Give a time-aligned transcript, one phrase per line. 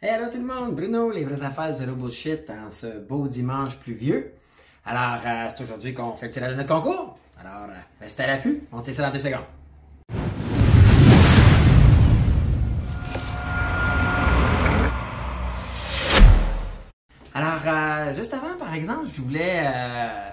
[0.00, 3.74] Hey, allô tout le monde, Bruno, les vraies affaires zéro bullshit en ce beau dimanche
[3.78, 4.32] pluvieux.
[4.86, 7.18] Alors, euh, c'est aujourd'hui qu'on fait le tirage de notre concours.
[7.40, 9.40] Alors, euh, restez à l'affût, on tire ça dans deux secondes.
[17.34, 19.68] Alors, euh, juste avant, par exemple, je voulais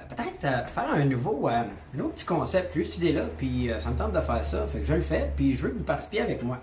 [0.09, 1.65] peut-être faire un nouveau, un
[2.01, 4.85] autre petit concept, juste cette idée-là, puis ça me tente de faire ça, fait que
[4.85, 6.59] je le fais, puis je veux que vous participiez avec moi.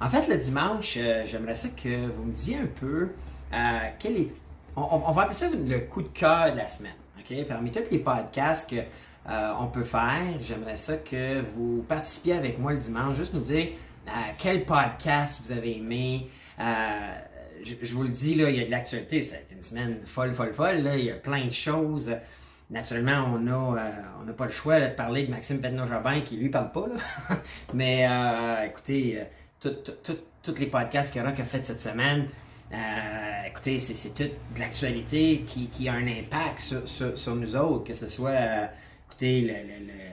[0.00, 3.10] En fait, le dimanche, euh, j'aimerais ça que vous me disiez un peu
[3.52, 4.32] euh, quel est.
[4.76, 6.94] On, va appeler ça le coup de cœur de la semaine.
[7.18, 7.46] ok?
[7.46, 12.58] Parmi tous les podcasts que euh, on peut faire, j'aimerais ça que vous participiez avec
[12.58, 13.68] moi le dimanche, juste nous dire
[14.08, 16.28] euh, quel podcast vous avez aimé.
[16.58, 16.64] Euh,
[17.62, 19.18] je, je vous le dis, là, il y a de l'actualité.
[19.18, 20.78] Été une semaine folle, folle, folle.
[20.82, 20.96] Là.
[20.96, 22.10] Il y a plein de choses.
[22.70, 23.90] Naturellement, on a, euh,
[24.20, 26.86] on n'a pas le choix de parler de Maxime Penneau-Jobin qui lui parle pas.
[26.86, 27.36] Là.
[27.74, 29.20] Mais euh, écoutez,
[29.66, 29.72] euh,
[30.42, 32.26] tous les podcasts que Rock a fait cette semaine,
[32.72, 32.76] euh,
[33.48, 37.94] écoutez, c'est, toute l'actualité qui, qui a un impact sur, sur, sur nous autres, que
[37.94, 38.66] ce soit, euh,
[39.08, 40.10] écoutez, le, le- le-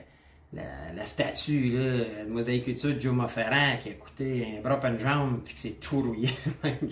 [0.54, 0.62] la,
[0.96, 4.98] la statue là, de mosaïculture de Joe Ferrand qui a coûté un bras pas une
[4.98, 6.30] jambe puis que c'est tout rouillé.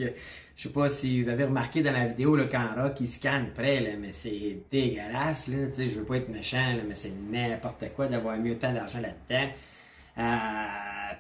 [0.57, 3.49] Je sais pas si vous avez remarqué dans la vidéo là, quand Rock il scanne
[3.55, 5.49] près, là, mais c'est dégueulasse.
[5.49, 9.01] Là, je veux pas être méchant, là, mais c'est n'importe quoi d'avoir mis autant d'argent
[9.01, 9.51] là-dedans.
[10.19, 10.23] Euh,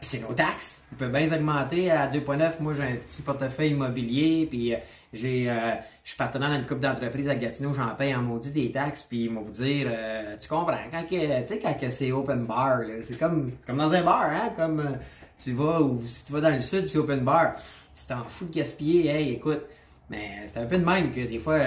[0.00, 0.82] puis c'est nos taxes.
[0.92, 2.52] On peut bien augmenter à 2,9.
[2.60, 4.78] Moi, j'ai un petit portefeuille immobilier, puis euh,
[5.16, 8.52] j'ai, euh, je suis partenaire dans une couple d'entreprises à Gatineau, j'en paye en maudit
[8.52, 12.12] des taxes, puis ils vont vous dire, euh, tu comprends, quand, que, quand que c'est
[12.12, 14.96] open bar, c'est comme, comme dans un bar, hein, comme euh,
[15.38, 17.54] tu vas, ou si tu vas dans le sud, c'est open bar,
[17.94, 19.62] tu t'en fous de gaspiller, hey, écoute,
[20.10, 21.60] mais c'est un peu de même que des fois,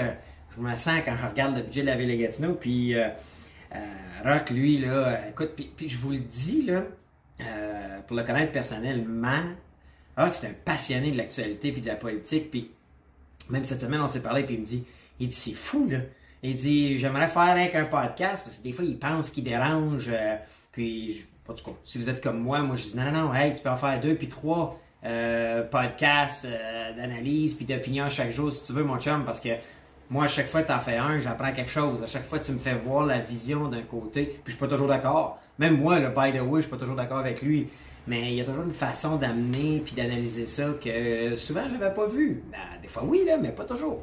[0.56, 2.94] je me sens quand je regarde le budget de la ville de Gatineau, puis
[4.24, 6.82] Rock, lui, là, écoute, puis je vous le dis, là,
[7.40, 9.42] euh, pour le connaître personnellement,
[10.16, 12.70] Rock, c'est un passionné de l'actualité puis de la politique, puis
[13.48, 14.84] même cette semaine, on s'est parlé, puis il me dit,
[15.18, 15.98] il dit, c'est fou, là.
[16.42, 20.08] Il dit, j'aimerais faire avec un podcast, parce que des fois, il pense qu'il dérange,
[20.08, 20.36] euh,
[20.72, 23.52] puis, en tout cas, si vous êtes comme moi, moi, je dis, non, non, hey,
[23.54, 26.46] tu peux en faire deux, puis trois euh, podcasts
[26.96, 29.50] d'analyse, puis d'opinion chaque jour, si tu veux, mon chum, parce que
[30.10, 32.02] moi, à chaque fois que tu en fais un, j'apprends quelque chose.
[32.02, 34.66] À chaque fois, tu me fais voir la vision d'un côté, puis je suis pas
[34.66, 35.38] toujours d'accord.
[35.58, 37.68] Même moi, le by the way, je suis pas toujours d'accord avec lui.
[38.06, 42.08] Mais il y a toujours une façon d'amener puis d'analyser ça que souvent j'avais pas
[42.08, 42.42] vu.
[42.50, 44.02] Ben, des fois oui, là, mais pas toujours.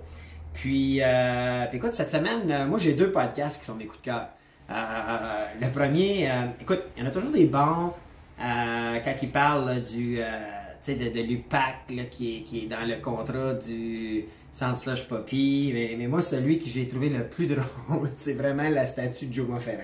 [0.53, 3.99] Puis, euh, puis écoute, cette semaine, euh, moi j'ai deux podcasts qui sont mes coups
[4.01, 4.27] de cœur.
[4.69, 7.93] Euh, le premier, euh, écoute, il y en a toujours des bons
[8.39, 12.97] euh, quand ils parlent là, du, de, de l'UPAC qui, est, qui est dans le
[12.97, 14.25] contrat du
[14.57, 15.71] Centre Slush Poppy.
[15.71, 17.47] Mais, mais moi, celui que j'ai trouvé le plus
[17.87, 19.83] drôle, c'est vraiment la statue de Joe Ferrand.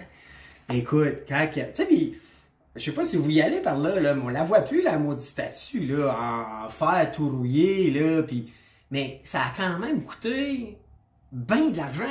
[0.74, 1.48] Écoute, quand...
[1.54, 2.12] Tu sais,
[2.76, 4.82] je sais pas si vous y allez par là, là, mais on la voit plus,
[4.82, 8.52] la maudite statue, là, en fer tout rouillé, là, puis...
[8.90, 10.78] Mais ça a quand même coûté
[11.32, 12.04] ben de l'argent.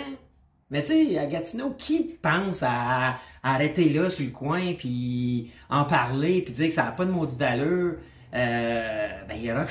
[0.70, 5.84] Mais tu sais, à Gatineau, qui pense à, arrêter là, sur le coin, puis en
[5.84, 7.96] parler, puis dire que ça n'a pas de maudit d'allure?
[8.34, 9.70] Euh, ben, il y a Rock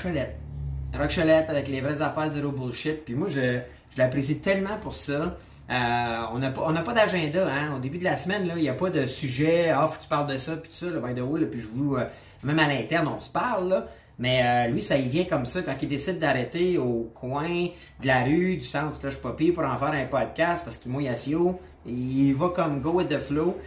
[0.93, 3.03] Cholette avec les vraies affaires zéro bullshit.
[3.05, 3.59] Puis moi, je,
[3.93, 5.37] je l'apprécie tellement pour ça.
[5.69, 7.75] Euh, on n'a pas, pas d'agenda, hein.
[7.75, 9.69] Au début de la semaine, il n'y a pas de sujet.
[9.69, 11.47] Ah, faut que tu parles de ça, puis tout ça, là, by the way, là,
[11.49, 12.03] puis je vous, euh,
[12.43, 13.87] même à l'interne, on se parle, là.
[14.19, 17.67] Mais euh, lui, ça y vient comme ça quand il décide d'arrêter au coin
[18.01, 21.07] de la rue, du centre Slush Poppy pour en faire un podcast parce qu'il mouille
[21.07, 21.59] assez haut.
[21.87, 23.57] Il va comme go with the flow.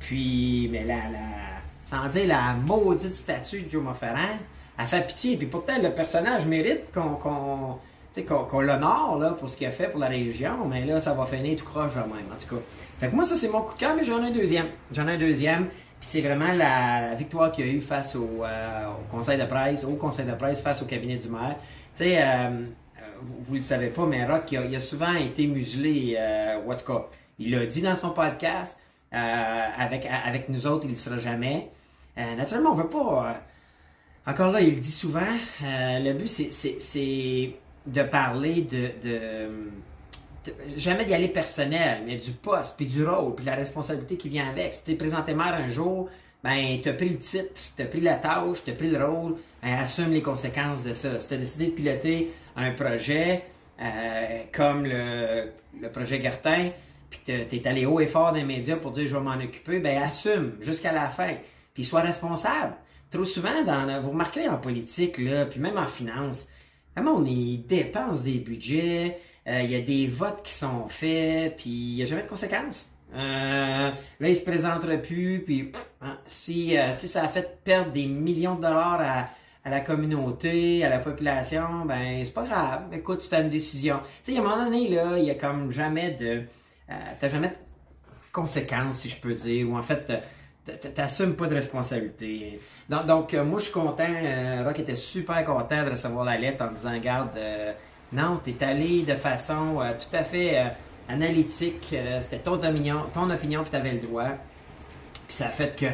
[0.00, 4.38] Puis, mais la, la, sans dire la maudite statue de Joe Ferrand,
[4.82, 5.36] elle fait pitié.
[5.36, 10.66] Puis pourtant, le personnage mérite qu'on l'honore pour ce qu'il a fait pour la région,
[10.68, 12.62] mais là, ça va finir tout croche de même, en tout cas.
[13.00, 14.66] Fait que moi, ça, c'est mon coup de cœur, mais j'en ai un deuxième.
[14.92, 18.86] J'en ai un deuxième, puis c'est vraiment la, victoire qu'il a eu face au, euh,
[18.88, 21.56] au conseil de presse, au conseil de presse face au cabinet du maire.
[21.96, 25.46] Tu sais, euh, euh, vous, vous le savez pas, mais Rock, il a, souvent été
[25.46, 27.06] muselé, euh, en tout cas,
[27.38, 28.78] il l'a dit dans son podcast,
[29.10, 31.68] avec, avec nous autres, il ne sera jamais.
[32.16, 33.42] Naturellement, on veut pas...
[34.26, 37.54] encore là, il le dit souvent, euh, le but, c'est-
[37.86, 38.90] de parler de,
[40.76, 44.48] Jamais d'y aller personnel, mais du poste, puis du rôle, puis la responsabilité qui vient
[44.48, 44.74] avec.
[44.74, 46.08] Si tu es présenté maire un jour,
[46.42, 49.04] ben, tu as pris le titre, tu as pris la tâche, tu as pris le
[49.04, 51.16] rôle, ben, assume les conséquences de ça.
[51.20, 53.44] Si tu as décidé de piloter un projet
[53.80, 56.70] euh, comme le, le projet Gartin,
[57.08, 59.22] puis que tu es allé haut et fort dans les médias pour dire je vais
[59.22, 61.34] m'en occuper, ben assume jusqu'à la fin.
[61.72, 62.74] Puis sois responsable.
[63.12, 66.48] Trop souvent, dans, vous remarquerez en politique, là, puis même en finance,
[66.96, 71.56] vraiment on y dépense des budgets, euh, il y a des votes qui sont faits,
[71.58, 72.90] puis il n'y a jamais de conséquences.
[73.14, 75.70] Euh, là, il se présentera plus, puis
[76.00, 79.28] hein, si, euh, si ça a fait perdre des millions de dollars à,
[79.64, 82.84] à la communauté, à la population, ben c'est pas grave.
[82.92, 84.00] Écoute, as une décision.
[84.24, 86.44] Tu sais, à un moment donné, là, il y a comme jamais de.
[86.90, 87.56] Euh, t'as jamais de
[88.32, 90.10] conséquences, si je peux dire, ou en fait,
[90.64, 92.60] t'assumes pas de responsabilité.
[92.88, 94.04] Donc, euh, moi, je suis content.
[94.08, 97.72] Euh, Rock était super content de recevoir la lettre en disant, regarde, euh,
[98.12, 100.62] non, t'es allé de façon tout à fait
[101.08, 101.94] analytique.
[102.20, 104.28] C'était ton opinion, ton opinion, puis t'avais le droit.
[105.26, 105.86] Puis ça a fait que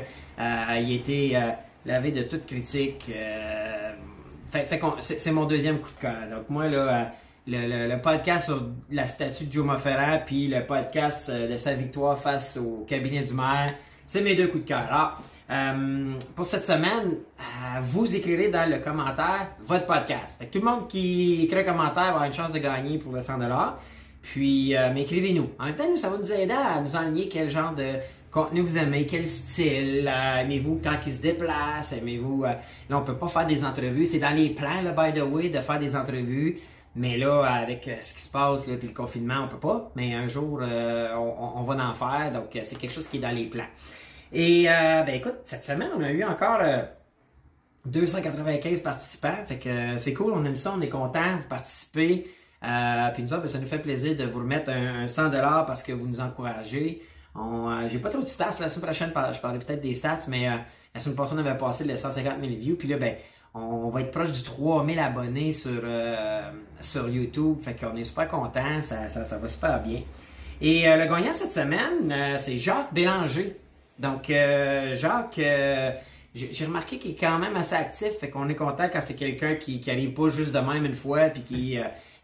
[0.80, 1.40] il était
[1.86, 3.12] lavé de toute critique.
[4.50, 6.28] fait, fait c'est mon deuxième coup de cœur.
[6.28, 7.12] Donc moi, là
[7.46, 12.56] le, podcast sur la statue de Joe Ferrand, puis le podcast de sa victoire face
[12.56, 13.74] au cabinet du maire.
[14.08, 14.86] C'est mes deux coups de cœur.
[14.90, 20.38] Alors, euh, pour cette semaine, euh, vous écrirez dans le commentaire votre podcast.
[20.38, 23.12] Fait tout le monde qui écrit un commentaire va avoir une chance de gagner pour
[23.12, 23.38] le 100
[24.22, 25.50] Puis, euh, écrivez-nous.
[25.58, 27.84] En même temps, nous, ça va nous aider à nous enligner quel genre de
[28.30, 30.10] contenu vous aimez, quel style,
[30.40, 32.44] aimez-vous quand il se déplace, aimez-vous...
[32.44, 32.58] là,
[32.92, 34.06] on peut pas faire des entrevues.
[34.06, 36.58] C'est dans les plans, là, by the way, de faire des entrevues.
[36.98, 39.92] Mais là, avec euh, ce qui se passe, là, puis le confinement, on peut pas.
[39.94, 42.32] Mais un jour, euh, on, va en faire.
[42.32, 43.68] Donc, euh, c'est quelque chose qui est dans les plans.
[44.32, 46.60] Et, ben écoute, cette semaine, on a eu encore
[47.86, 49.36] 295 participants.
[49.46, 52.28] Fait que c'est cool, on aime ça, on est content, vous participez.
[52.60, 55.92] puis nous autres, ben, ça nous fait plaisir de vous remettre un, 100$ parce que
[55.92, 57.00] vous nous encouragez.
[57.88, 58.56] J'ai pas trop de stats.
[58.60, 60.46] La semaine prochaine, je parlerai peut-être des stats, mais
[60.94, 62.76] la semaine passée, on avait passé les 150 000 views.
[62.76, 63.14] Puis là, ben,
[63.58, 66.50] on va être proche du 3000 abonnés sur, euh,
[66.80, 67.58] sur YouTube.
[67.62, 70.02] Fait qu'on est super content, ça, ça, va super bien.
[70.60, 73.56] Et euh, le gagnant cette semaine, euh, c'est Jacques Bélanger.
[73.98, 75.40] Donc, Jacques,
[76.34, 78.12] j'ai remarqué qu'il est quand même assez actif.
[78.20, 80.94] Fait qu'on est content quand c'est quelqu'un qui, qui arrive pas juste de même une
[80.94, 81.78] fois puis qui,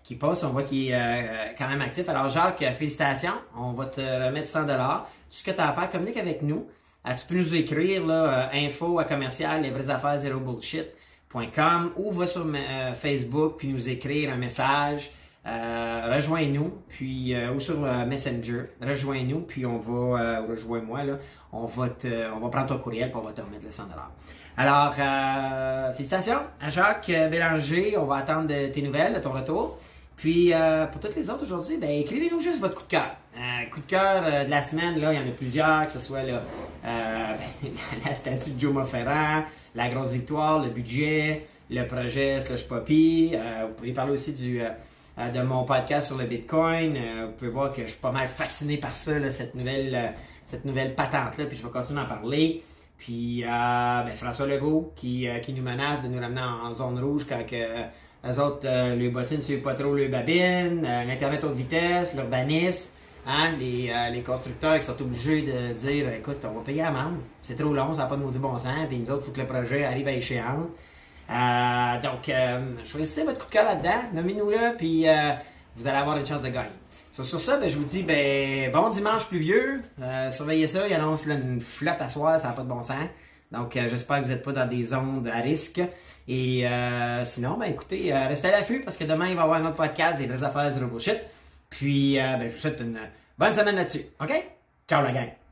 [0.04, 0.44] qui passe.
[0.44, 2.08] On voit qu'il est quand même actif.
[2.08, 3.34] Alors, Jacques, félicitations.
[3.58, 4.72] On va te remettre 100 Tout
[5.30, 6.68] ce que tu as à faire, communique avec nous.
[7.04, 10.86] tu peux nous écrire là, info à commercial les vraies affaires zéro bullshit
[11.96, 15.10] ou va sur euh, Facebook puis nous écrire un message.
[15.46, 21.18] Euh, rejoins-nous, puis euh, ou sur Messenger, rejoins-nous, puis on va, rejoins-moi là,
[21.52, 23.84] on va te, on va prendre ton courriel pour on va te remettre le 100
[24.56, 24.94] Alors,
[25.94, 29.78] félicitations à Jacques Bélanger, on va attendre tes nouvelles, de ton retour.
[30.16, 30.54] Puis
[30.92, 33.14] pour toutes les autres aujourd'hui, ben écrivez-nous juste votre coup de cœur.
[33.70, 36.22] coup de cœur de la semaine, là, il y en a plusieurs, que ce soit
[36.22, 36.40] là,
[38.06, 43.32] la statue de Joe Ferrand, la grosse victoire, le budget, le projet Slush Poppy.
[43.34, 44.68] Euh, vous pouvez parler aussi du, euh,
[45.18, 46.96] euh, de mon podcast sur le Bitcoin.
[47.26, 50.14] vous pouvez voir que je suis pas mal fasciné par ça, cette nouvelle,
[50.46, 52.62] cette nouvelle patente-là, puis je vais continuer à en parler.
[52.98, 57.44] Puis ben, François Legault qui, qui nous menace de nous ramener en, zone rouge quand
[57.44, 57.56] que,
[58.26, 62.90] eux autres, les bottines ne suivent pas trop le babine, l'Internet haute vitesse, l'urbanisme.
[63.26, 67.16] Hein, les, euh, les, constructeurs qui sont obligés de dire écoute, on va payer l'amende,
[67.42, 69.32] c'est trop long, ça n'a pas de maudit bon sens, puis nous autres, il faut
[69.32, 70.66] que le projet arrive à échéance.
[71.30, 75.06] Euh, donc, euh, choisissez votre coup là-dedans, nommez-nous-le, puis
[75.76, 76.68] vous allez avoir une chance de gagner.
[77.14, 79.80] Sur, ça, ben, je vous dis ben, bon dimanche pluvieux,
[80.30, 83.06] surveillez ça, il annonce une flotte à soir, ça n'a pas de bon sens.
[83.52, 85.80] Donc, j'espère que vous n'êtes pas dans des zones à risque.
[86.28, 86.66] Et
[87.24, 89.76] sinon, ben écoutez, restez à l'affût parce que demain, il va y avoir un autre
[89.76, 91.20] podcast, des vraies affaires zéro bullshit.
[91.76, 92.98] Puis, euh, ben, je vous souhaite une
[93.36, 94.06] bonne semaine là-dessus.
[94.20, 94.32] OK?
[94.88, 95.43] Ciao la gang!